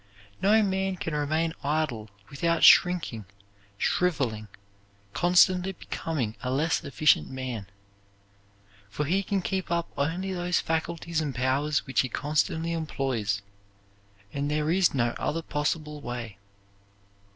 [0.41, 3.25] No man can remain idle without shrinking,
[3.77, 4.47] shrivelling,
[5.13, 7.67] constantly becoming a less efficient man;
[8.89, 13.43] for he can keep up only those faculties and powers which he constantly employs,
[14.33, 16.39] and there is no other possible way.